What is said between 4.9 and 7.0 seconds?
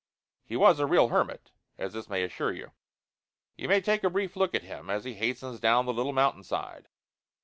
he hastens down the little mountain side.